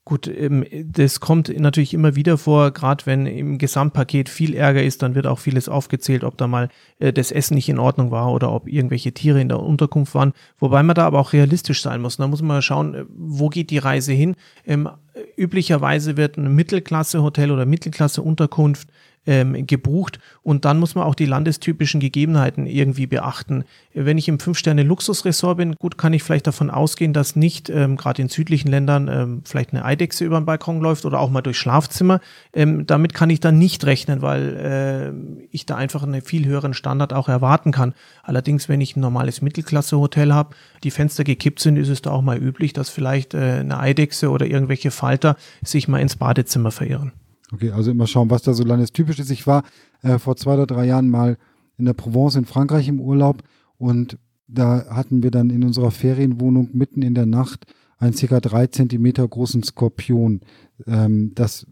[0.07, 5.01] Gut, ähm, das kommt natürlich immer wieder vor, gerade wenn im Gesamtpaket viel Ärger ist,
[5.03, 8.31] dann wird auch vieles aufgezählt, ob da mal äh, das Essen nicht in Ordnung war
[8.31, 10.35] oder ob irgendwelche Tiere in der Unterkunft waren.
[10.59, 12.19] Wobei man da aber auch realistisch sein muss.
[12.19, 14.37] Da muss man schauen, äh, wo geht die Reise hin.
[14.67, 14.91] Ähm,
[15.39, 18.89] üblicherweise wird ein Mittelklasse-Hotel oder Mittelklasse-Unterkunft
[19.27, 23.65] ähm, gebucht und dann muss man auch die landestypischen Gegebenheiten irgendwie beachten.
[23.93, 28.23] Wenn ich im Fünf-Sterne-Luxusressort bin, gut, kann ich vielleicht davon ausgehen, dass nicht ähm, gerade
[28.23, 31.59] in südlichen Ländern ähm, vielleicht eine Eidechse über den Balkon läuft oder auch mal durchs
[31.59, 32.21] Schlafzimmer.
[32.53, 36.75] Ähm, damit kann ich dann nicht rechnen, weil äh, ich da einfach einen viel höheren
[36.75, 37.95] Standard auch erwarten kann.
[38.23, 42.23] Allerdings, wenn ich ein normales Mittelklasse-Hotel habe, die Fenster gekippt sind, ist es da auch
[42.23, 47.13] mal üblich, dass vielleicht äh, eine Eidechse oder irgendwelche Falter sich mal ins Badezimmer verirren.
[47.55, 49.31] Okay, also immer schauen, was da so landestypisch ist.
[49.31, 49.63] Ich war
[50.03, 51.39] äh, vor zwei oder drei Jahren mal
[51.79, 53.45] in der Provence in Frankreich im Urlaub
[53.79, 57.67] und da hatten wir dann in unserer Ferienwohnung mitten in der Nacht
[57.99, 60.41] einen circa drei Zentimeter großen Skorpion.
[60.87, 61.67] Ähm, das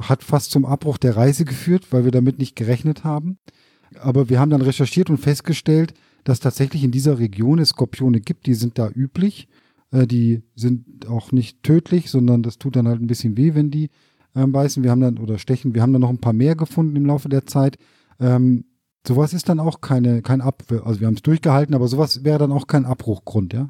[0.00, 3.38] hat fast zum Abbruch der Reise geführt, weil wir damit nicht gerechnet haben.
[4.00, 8.46] Aber wir haben dann recherchiert und festgestellt, dass tatsächlich in dieser Region es Skorpione gibt,
[8.46, 9.46] die sind da üblich.
[9.92, 13.70] Äh, die sind auch nicht tödlich, sondern das tut dann halt ein bisschen weh, wenn
[13.70, 13.88] die
[14.34, 14.82] äh, beißen.
[14.82, 17.28] Wir haben dann, oder stechen, wir haben dann noch ein paar mehr gefunden im Laufe
[17.28, 17.78] der Zeit.
[18.20, 18.64] Ähm,
[19.06, 22.38] sowas ist dann auch keine, kein Ab, also wir haben es durchgehalten, aber sowas wäre
[22.38, 23.68] dann auch kein Abbruchgrund, ja?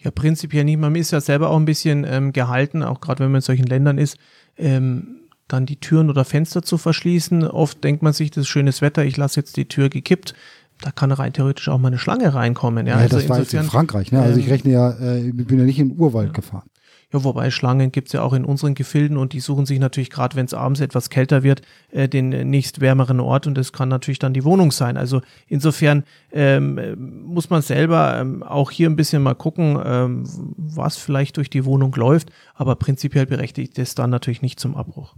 [0.00, 0.78] Ja, prinzipiell nicht.
[0.78, 3.66] Man ist ja selber auch ein bisschen ähm, gehalten, auch gerade wenn man in solchen
[3.66, 4.16] Ländern ist,
[4.56, 7.44] ähm, dann die Türen oder Fenster zu verschließen.
[7.44, 10.34] Oft denkt man sich, das ist schönes Wetter, ich lasse jetzt die Tür gekippt.
[10.80, 12.86] Da kann rein theoretisch auch mal eine Schlange reinkommen.
[12.86, 14.12] Ja, ja also das war jetzt in Frankreich.
[14.12, 14.20] Ne?
[14.20, 16.32] Also ich ähm, rechne ja, äh, ich bin ja nicht in den Urwald ja.
[16.34, 16.68] gefahren.
[17.10, 20.36] Ja, wobei Schlangen gibt's ja auch in unseren Gefilden und die suchen sich natürlich gerade,
[20.36, 24.18] wenn es abends etwas kälter wird, äh, den nächst wärmeren Ort und das kann natürlich
[24.18, 24.98] dann die Wohnung sein.
[24.98, 30.24] Also insofern ähm, muss man selber ähm, auch hier ein bisschen mal gucken, ähm,
[30.58, 35.14] was vielleicht durch die Wohnung läuft, aber prinzipiell berechtigt es dann natürlich nicht zum Abbruch.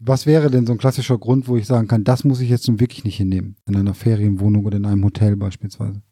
[0.00, 2.68] Was wäre denn so ein klassischer Grund, wo ich sagen kann, das muss ich jetzt
[2.68, 6.02] nun wirklich nicht hinnehmen, in einer Ferienwohnung oder in einem Hotel beispielsweise?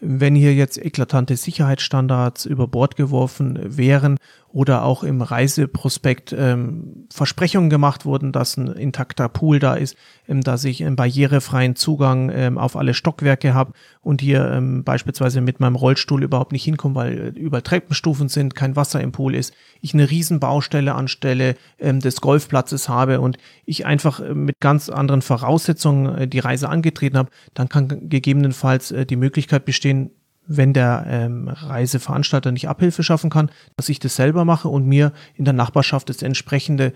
[0.00, 4.18] Wenn hier jetzt eklatante Sicherheitsstandards über Bord geworfen wären
[4.58, 10.40] oder auch im Reiseprospekt ähm, Versprechungen gemacht wurden, dass ein intakter Pool da ist, ähm,
[10.40, 15.60] dass ich einen barrierefreien Zugang ähm, auf alle Stockwerke habe und hier ähm, beispielsweise mit
[15.60, 19.54] meinem Rollstuhl überhaupt nicht hinkomme, weil äh, über Treppenstufen sind, kein Wasser im Pool ist,
[19.80, 25.22] ich eine Riesenbaustelle anstelle ähm, des Golfplatzes habe und ich einfach äh, mit ganz anderen
[25.22, 30.10] Voraussetzungen äh, die Reise angetreten habe, dann kann gegebenenfalls äh, die Möglichkeit bestehen,
[30.48, 35.12] wenn der ähm, Reiseveranstalter nicht Abhilfe schaffen kann, dass ich das selber mache und mir
[35.34, 36.92] in der Nachbarschaft das entsprechende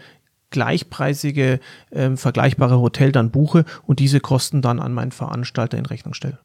[0.51, 1.61] gleichpreisige,
[1.93, 6.39] ähm, vergleichbare Hotel dann buche und diese Kosten dann an meinen Veranstalter in Rechnung stelle.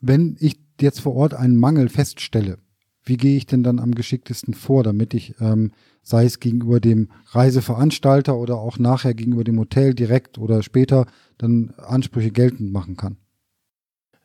[0.00, 2.58] Wenn ich jetzt vor Ort einen Mangel feststelle,
[3.04, 5.72] wie gehe ich denn dann am geschicktesten vor, damit ich, ähm,
[6.02, 11.06] sei es gegenüber dem Reiseveranstalter oder auch nachher gegenüber dem Hotel direkt oder später,
[11.38, 13.16] dann Ansprüche geltend machen kann?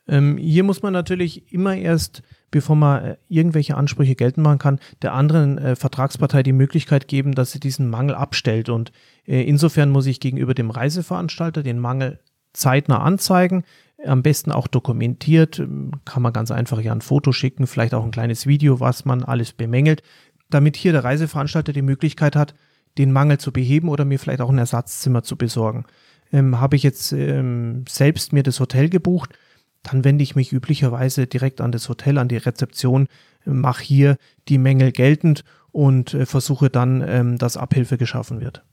[0.08, 4.80] Ähm, hier muss man natürlich immer erst, bevor man äh, irgendwelche Ansprüche geltend machen kann,
[5.02, 8.68] der anderen äh, Vertragspartei die Möglichkeit geben, dass sie diesen Mangel abstellt.
[8.68, 8.92] Und
[9.26, 12.18] äh, insofern muss ich gegenüber dem Reiseveranstalter den Mangel
[12.52, 13.64] zeitnah anzeigen,
[14.04, 18.04] am besten auch dokumentiert, ähm, kann man ganz einfach ja ein Foto schicken, vielleicht auch
[18.04, 20.02] ein kleines Video, was man alles bemängelt,
[20.48, 22.54] damit hier der Reiseveranstalter die Möglichkeit hat,
[22.98, 25.84] den Mangel zu beheben oder mir vielleicht auch ein Ersatzzimmer zu besorgen.
[26.32, 29.36] Ähm, Habe ich jetzt ähm, selbst mir das Hotel gebucht,
[29.82, 33.08] dann wende ich mich üblicherweise direkt an das Hotel, an die Rezeption,
[33.44, 34.16] mache hier
[34.48, 38.64] die Mängel geltend und äh, versuche dann, ähm, dass Abhilfe geschaffen wird.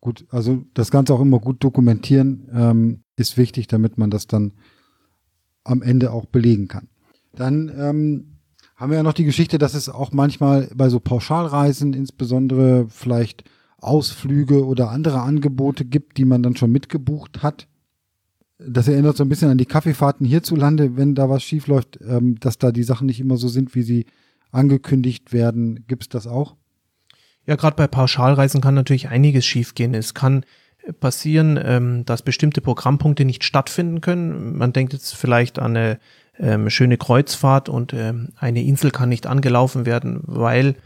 [0.00, 4.52] Gut, also das Ganze auch immer gut dokumentieren ähm, ist wichtig, damit man das dann
[5.64, 6.88] am Ende auch belegen kann.
[7.34, 8.38] Dann ähm,
[8.76, 13.44] haben wir ja noch die Geschichte, dass es auch manchmal bei so Pauschalreisen, insbesondere vielleicht
[13.78, 17.66] Ausflüge oder andere Angebote gibt, die man dann schon mitgebucht hat.
[18.58, 22.58] Das erinnert so ein bisschen an die Kaffeefahrten hierzulande, wenn da was schiefläuft, ähm, dass
[22.58, 24.06] da die Sachen nicht immer so sind, wie sie
[24.50, 25.84] angekündigt werden.
[25.86, 26.56] Gibt es das auch?
[27.46, 29.94] Ja, gerade bei Pauschalreisen kann natürlich einiges schiefgehen.
[29.94, 30.44] Es kann
[31.00, 34.56] passieren, ähm, dass bestimmte Programmpunkte nicht stattfinden können.
[34.56, 35.98] Man denkt jetzt vielleicht an eine
[36.38, 40.76] ähm, schöne Kreuzfahrt und ähm, eine Insel kann nicht angelaufen werden, weil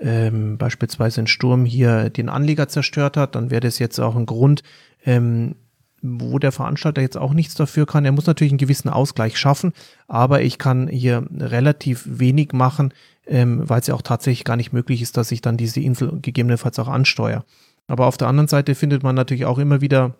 [0.00, 3.34] ähm, beispielsweise ein Sturm hier den Anleger zerstört hat.
[3.34, 4.62] Dann wäre das jetzt auch ein Grund,
[5.04, 5.56] ähm,
[6.02, 8.04] wo der Veranstalter jetzt auch nichts dafür kann.
[8.04, 9.72] Er muss natürlich einen gewissen Ausgleich schaffen,
[10.08, 12.92] aber ich kann hier relativ wenig machen,
[13.26, 16.20] ähm, weil es ja auch tatsächlich gar nicht möglich ist, dass ich dann diese Insel
[16.20, 17.44] gegebenenfalls auch ansteuere.
[17.88, 20.14] Aber auf der anderen Seite findet man natürlich auch immer wieder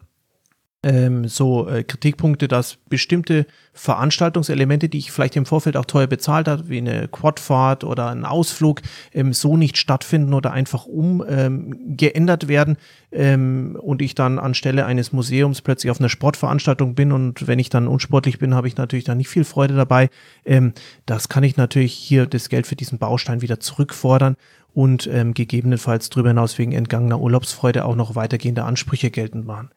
[0.87, 6.47] ähm, so äh, Kritikpunkte, dass bestimmte Veranstaltungselemente, die ich vielleicht im Vorfeld auch teuer bezahlt
[6.47, 12.49] habe, wie eine Quadfahrt oder ein Ausflug, ähm, so nicht stattfinden oder einfach umgeändert ähm,
[12.49, 12.77] werden
[13.11, 17.69] ähm, und ich dann anstelle eines Museums plötzlich auf einer Sportveranstaltung bin und wenn ich
[17.69, 20.09] dann unsportlich bin, habe ich natürlich dann nicht viel Freude dabei.
[20.45, 20.73] Ähm,
[21.05, 24.37] das kann ich natürlich hier das Geld für diesen Baustein wieder zurückfordern
[24.73, 29.71] und ähm, gegebenenfalls darüber hinaus wegen entgangener Urlaubsfreude auch noch weitergehende Ansprüche geltend machen.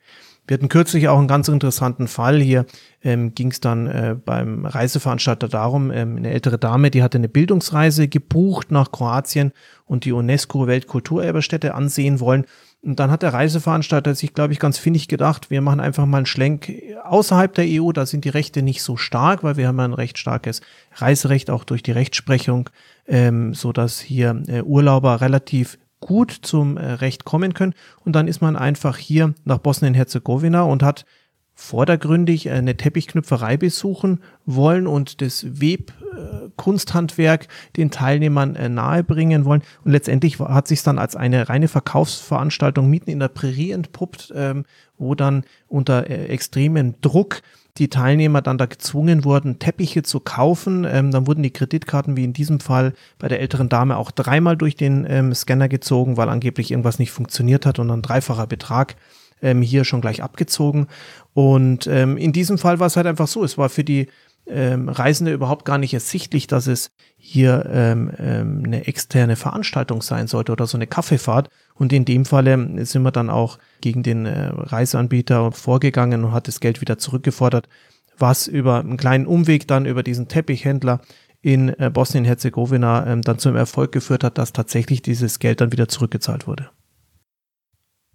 [0.49, 2.41] Wir hatten kürzlich auch einen ganz interessanten Fall.
[2.41, 2.65] Hier
[3.03, 7.29] ähm, ging es dann äh, beim Reiseveranstalter darum, ähm, eine ältere Dame, die hatte eine
[7.29, 9.51] Bildungsreise gebucht nach Kroatien
[9.85, 12.45] und die UNESCO-Weltkulturerbestätte ansehen wollen.
[12.81, 16.17] Und dann hat der Reiseveranstalter sich, glaube ich, ganz findig gedacht, wir machen einfach mal
[16.17, 19.77] einen Schlenk außerhalb der EU, da sind die Rechte nicht so stark, weil wir haben
[19.77, 20.61] ja ein recht starkes
[20.95, 22.71] Reiserecht, auch durch die Rechtsprechung,
[23.05, 27.73] ähm, so dass hier äh, Urlauber relativ gut zum äh, Recht kommen können.
[28.05, 31.05] Und dann ist man einfach hier nach Bosnien-Herzegowina und hat
[31.53, 39.63] vordergründig äh, eine Teppichknüpferei besuchen wollen und das Webkunsthandwerk äh, den Teilnehmern nahebringen wollen.
[39.83, 44.65] Und letztendlich hat sich dann als eine reine Verkaufsveranstaltung mitten in der Prärie entpuppt, ähm,
[44.97, 47.41] wo dann unter extremem Druck
[47.79, 50.85] die Teilnehmer dann da gezwungen wurden, Teppiche zu kaufen.
[50.85, 54.57] Ähm, dann wurden die Kreditkarten, wie in diesem Fall bei der älteren Dame, auch dreimal
[54.57, 58.95] durch den ähm, Scanner gezogen, weil angeblich irgendwas nicht funktioniert hat und ein dreifacher Betrag
[59.41, 60.87] ähm, hier schon gleich abgezogen.
[61.33, 64.07] Und ähm, in diesem Fall war es halt einfach so, es war für die
[64.49, 70.27] ähm, Reisende überhaupt gar nicht ersichtlich, dass es hier ähm, ähm, eine externe Veranstaltung sein
[70.27, 71.49] sollte oder so eine Kaffeefahrt.
[71.75, 76.47] Und in dem Falle sind wir dann auch gegen den äh, Reiseanbieter vorgegangen und hat
[76.47, 77.69] das Geld wieder zurückgefordert,
[78.17, 81.01] was über einen kleinen Umweg dann über diesen Teppichhändler
[81.41, 85.87] in äh, Bosnien-Herzegowina ähm, dann zum Erfolg geführt hat, dass tatsächlich dieses Geld dann wieder
[85.87, 86.69] zurückgezahlt wurde.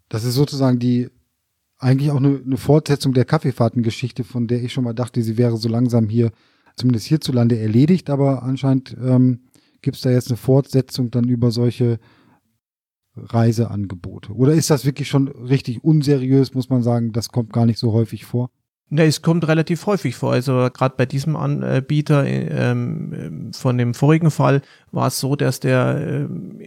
[0.08, 1.10] Das ist sozusagen die
[1.84, 5.56] eigentlich auch eine, eine Fortsetzung der Kaffeefahrtengeschichte, von der ich schon mal dachte, sie wäre
[5.58, 6.30] so langsam hier,
[6.76, 9.40] zumindest hierzulande, erledigt, aber anscheinend ähm,
[9.82, 11.98] gibt es da jetzt eine Fortsetzung dann über solche
[13.16, 14.32] Reiseangebote.
[14.32, 17.92] Oder ist das wirklich schon richtig unseriös, muss man sagen, das kommt gar nicht so
[17.92, 18.50] häufig vor?
[18.88, 20.32] Ne, es kommt relativ häufig vor.
[20.32, 26.28] Also gerade bei diesem Anbieter ähm, von dem vorigen Fall war es so, dass der
[26.30, 26.60] ähm,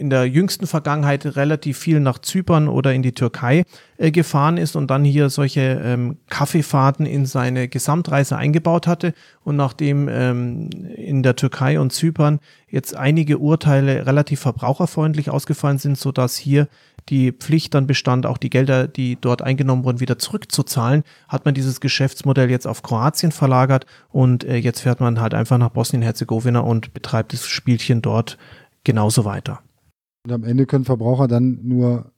[0.00, 3.64] in der jüngsten Vergangenheit relativ viel nach Zypern oder in die Türkei
[3.98, 9.12] äh, gefahren ist und dann hier solche ähm, Kaffeefahrten in seine Gesamtreise eingebaut hatte.
[9.44, 15.98] Und nachdem ähm, in der Türkei und Zypern jetzt einige Urteile relativ verbraucherfreundlich ausgefallen sind,
[15.98, 16.66] so dass hier
[17.10, 21.52] die Pflicht dann bestand, auch die Gelder, die dort eingenommen wurden, wieder zurückzuzahlen, hat man
[21.52, 26.60] dieses Geschäftsmodell jetzt auf Kroatien verlagert und äh, jetzt fährt man halt einfach nach Bosnien-Herzegowina
[26.60, 28.38] und betreibt das Spielchen dort
[28.82, 29.60] genauso weiter.
[30.24, 32.12] Und am Ende können Verbraucher dann nur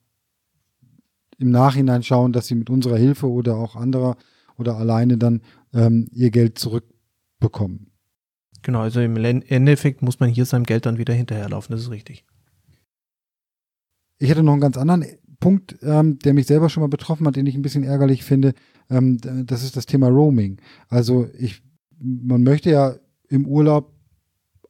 [1.38, 4.16] im Nachhinein schauen, dass sie mit unserer Hilfe oder auch anderer
[4.56, 7.90] oder alleine dann ähm, ihr Geld zurückbekommen.
[8.62, 12.24] Genau, also im Endeffekt muss man hier seinem Geld dann wieder hinterherlaufen, das ist richtig.
[14.18, 15.04] Ich hätte noch einen ganz anderen
[15.40, 18.54] Punkt, ähm, der mich selber schon mal betroffen hat, den ich ein bisschen ärgerlich finde.
[18.88, 20.60] Ähm, das ist das Thema Roaming.
[20.88, 21.62] Also ich,
[21.98, 22.94] man möchte ja
[23.28, 23.92] im Urlaub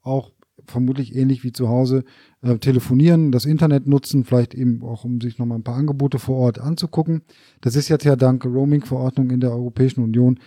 [0.00, 0.32] auch
[0.64, 2.04] vermutlich ähnlich wie zu Hause
[2.42, 6.36] äh, telefonieren, das Internet nutzen, vielleicht eben auch, um sich nochmal ein paar Angebote vor
[6.36, 7.22] Ort anzugucken.
[7.60, 10.38] Das ist jetzt ja dank Roaming-Verordnung in der Europäischen Union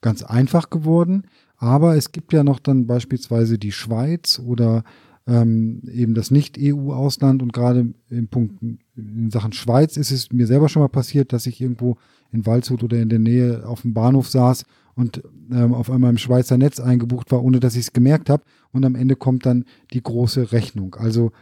[0.00, 1.24] ganz einfach geworden.
[1.56, 4.82] Aber es gibt ja noch dann beispielsweise die Schweiz oder
[5.26, 8.62] ähm, eben das Nicht-EU-Ausland und gerade im Punkt
[8.96, 11.98] in Sachen Schweiz ist es mir selber schon mal passiert, dass ich irgendwo
[12.32, 14.64] in Waldshut oder in der Nähe auf dem Bahnhof saß
[14.94, 18.44] und ähm, auf einmal im Schweizer Netz eingebucht war, ohne dass ich es gemerkt habe.
[18.72, 20.94] Und am Ende kommt dann die große Rechnung.
[20.94, 21.32] Also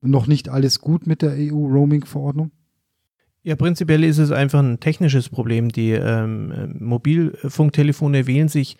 [0.00, 2.50] noch nicht alles gut mit der EU-Roaming-Verordnung?
[3.42, 5.70] Ja, prinzipiell ist es einfach ein technisches Problem.
[5.70, 8.76] Die ähm, Mobilfunktelefone wählen sich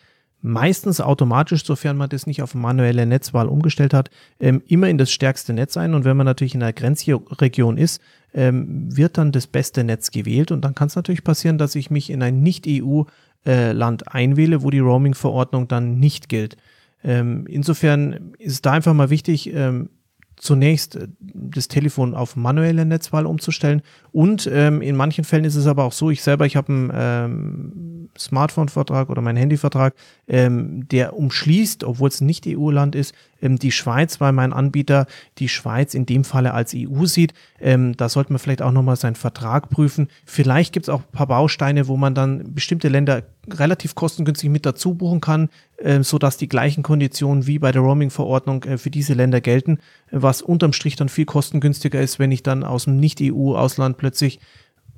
[0.46, 5.10] meistens automatisch, sofern man das nicht auf manuelle Netzwahl umgestellt hat, ähm, immer in das
[5.10, 5.94] stärkste Netz ein.
[5.94, 8.00] Und wenn man natürlich in einer Grenzregion ist,
[8.32, 10.52] ähm, wird dann das beste Netz gewählt.
[10.52, 14.70] Und dann kann es natürlich passieren, dass ich mich in ein Nicht-EU-Land äh, einwähle, wo
[14.70, 16.56] die Roaming-Verordnung dann nicht gilt.
[17.02, 19.90] Ähm, insofern ist da einfach mal wichtig, ähm,
[20.36, 23.82] zunächst äh, das Telefon auf manuelle Netzwahl umzustellen.
[24.12, 26.92] Und ähm, in manchen Fällen ist es aber auch so, ich selber, ich habe einen
[26.94, 29.94] ähm, Smartphone-Vertrag oder meinen Handyvertrag,
[30.28, 35.06] ähm, der umschließt, obwohl es nicht EU-Land ist, ähm, die Schweiz, weil mein Anbieter
[35.38, 37.34] die Schweiz in dem Falle als EU sieht.
[37.60, 40.08] Ähm, da sollte man vielleicht auch nochmal seinen Vertrag prüfen.
[40.24, 44.66] Vielleicht gibt es auch ein paar Bausteine, wo man dann bestimmte Länder relativ kostengünstig mit
[44.66, 49.14] dazu buchen kann, äh, sodass die gleichen Konditionen wie bei der Roaming-Verordnung äh, für diese
[49.14, 49.78] Länder gelten,
[50.10, 54.40] was unterm Strich dann viel kostengünstiger ist, wenn ich dann aus dem Nicht-EU-Ausland plötzlich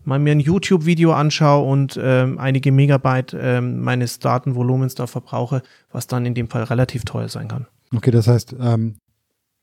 [0.05, 5.63] mal mir ein YouTube-Video anschaue und ähm, einige Megabyte ähm, meines Datenvolumens da verbrauche,
[5.93, 7.67] was dann in dem Fall relativ teuer sein kann.
[7.95, 8.97] Okay, das heißt, ähm,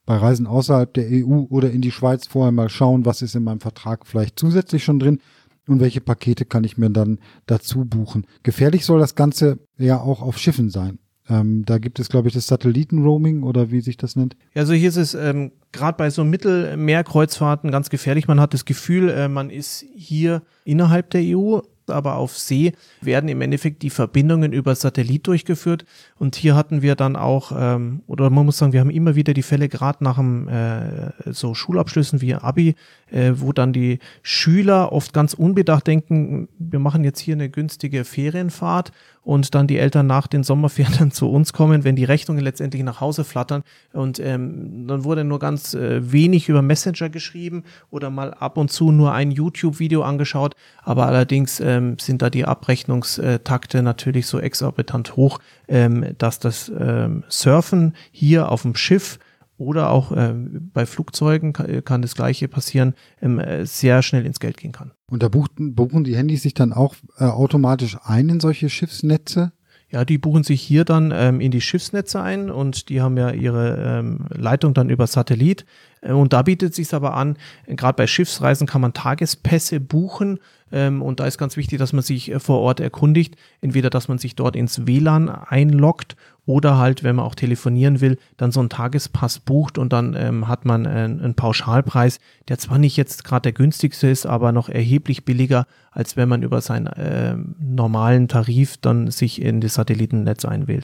[0.06, 3.44] bei Reisen außerhalb der EU oder in die Schweiz vorher mal schauen, was ist in
[3.44, 5.20] meinem Vertrag vielleicht zusätzlich schon drin
[5.68, 8.28] und welche Pakete kann ich mir dann dazu buchen.
[8.44, 11.00] Gefährlich soll das Ganze ja auch auf Schiffen sein.
[11.30, 14.36] Ähm, da gibt es, glaube ich, das Satelliten-Roaming oder wie sich das nennt.
[14.54, 18.28] Also hier ist es ähm, gerade bei so Mittelmeerkreuzfahrten ganz gefährlich.
[18.28, 23.30] Man hat das Gefühl, äh, man ist hier innerhalb der EU aber auf See werden
[23.30, 25.86] im Endeffekt die Verbindungen über Satellit durchgeführt.
[26.18, 29.34] Und hier hatten wir dann auch, ähm, oder man muss sagen, wir haben immer wieder
[29.34, 32.76] die Fälle, gerade nach dem, äh, so Schulabschlüssen wie Abi,
[33.12, 38.04] äh, wo dann die Schüler oft ganz unbedacht denken, wir machen jetzt hier eine günstige
[38.04, 38.92] Ferienfahrt
[39.26, 42.84] und dann die Eltern nach den Sommerferien dann zu uns kommen, wenn die Rechnungen letztendlich
[42.84, 43.64] nach Hause flattern.
[43.92, 48.72] Und ähm, dann wurde nur ganz äh, wenig über Messenger geschrieben oder mal ab und
[48.72, 50.56] zu nur ein YouTube-Video angeschaut.
[50.84, 57.24] Aber allerdings ähm, sind da die Abrechnungstakte natürlich so exorbitant hoch, ähm, dass das ähm,
[57.28, 59.18] Surfen hier auf dem Schiff
[59.58, 64.40] oder auch äh, bei Flugzeugen kann, kann, das gleiche passieren, ähm, äh, sehr schnell ins
[64.40, 64.92] Geld gehen kann.
[65.10, 69.54] Und da buchen, buchen die Handys sich dann auch äh, automatisch ein in solche Schiffsnetze?
[69.90, 73.32] Ja, die buchen sich hier dann ähm, in die Schiffsnetze ein und die haben ja
[73.32, 75.66] ihre ähm, Leitung dann über Satellit.
[76.02, 77.38] Äh, und da bietet es sich aber an,
[77.68, 80.40] gerade bei Schiffsreisen kann man Tagespässe buchen
[80.76, 83.38] ähm, und da ist ganz wichtig, dass man sich äh, vor Ort erkundigt.
[83.62, 88.18] Entweder, dass man sich dort ins WLAN einloggt oder halt, wenn man auch telefonieren will,
[88.36, 92.78] dann so einen Tagespass bucht und dann ähm, hat man einen, einen Pauschalpreis, der zwar
[92.78, 96.88] nicht jetzt gerade der günstigste ist, aber noch erheblich billiger, als wenn man über seinen
[96.88, 100.84] äh, normalen Tarif dann sich in das Satellitennetz einwählt.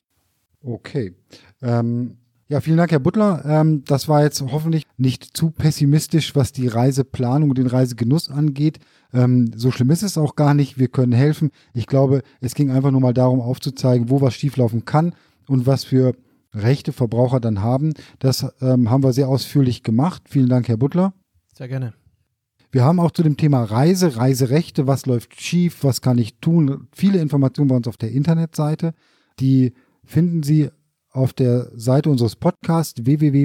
[0.64, 1.16] Okay.
[1.62, 2.16] Ähm,
[2.52, 3.46] ja, vielen Dank, Herr Butler.
[3.46, 8.80] Ähm, das war jetzt hoffentlich nicht zu pessimistisch, was die Reiseplanung und den Reisegenuss angeht.
[9.14, 10.78] Ähm, so schlimm ist es auch gar nicht.
[10.78, 11.52] Wir können helfen.
[11.74, 15.16] Ich glaube, es ging einfach nur mal darum, aufzuzeigen, wo was schieflaufen kann
[15.48, 16.14] und was für
[16.54, 17.94] Rechte Verbraucher dann haben.
[18.20, 20.24] Das ähm, haben wir sehr ausführlich gemacht.
[20.28, 21.14] Vielen Dank, Herr Butler.
[21.56, 21.94] Sehr gerne.
[22.70, 26.90] Wir haben auch zu dem Thema Reise, Reiserechte, was läuft schief, was kann ich tun,
[26.92, 28.94] viele Informationen bei uns auf der Internetseite.
[29.40, 30.70] Die finden Sie
[31.12, 33.44] auf der Seite unseres Podcasts www.vz-bw.de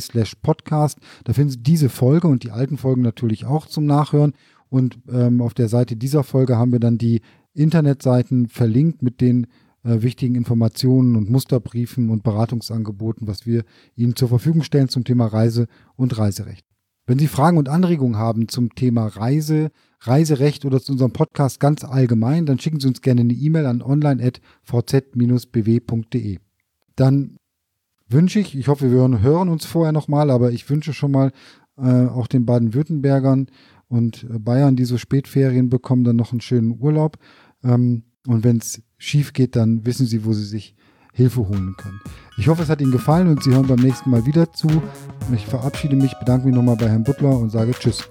[0.00, 0.98] slash podcast.
[1.24, 4.32] Da finden Sie diese Folge und die alten Folgen natürlich auch zum Nachhören.
[4.70, 7.20] Und ähm, auf der Seite dieser Folge haben wir dann die
[7.54, 9.46] Internetseiten verlinkt mit den
[9.84, 13.64] äh, wichtigen Informationen und Musterbriefen und Beratungsangeboten, was wir
[13.96, 15.66] Ihnen zur Verfügung stellen zum Thema Reise
[15.96, 16.67] und Reiserecht.
[17.08, 21.82] Wenn Sie Fragen und Anregungen haben zum Thema Reise, Reiserecht oder zu unserem Podcast ganz
[21.82, 26.38] allgemein, dann schicken Sie uns gerne eine E-Mail an online.vz-bw.de.
[26.96, 27.38] Dann
[28.08, 31.32] wünsche ich, ich hoffe, wir hören uns vorher nochmal, aber ich wünsche schon mal
[31.78, 33.46] äh, auch den Baden-Württembergern
[33.88, 37.16] und Bayern, die so Spätferien bekommen, dann noch einen schönen Urlaub.
[37.64, 40.76] Ähm, und wenn es schief geht, dann wissen Sie, wo Sie sich
[41.18, 42.00] Hilfe holen können.
[42.36, 44.68] Ich hoffe, es hat Ihnen gefallen und Sie hören beim nächsten Mal wieder zu.
[45.34, 48.08] Ich verabschiede mich, bedanke mich nochmal bei Herrn Butler und sage Tschüss.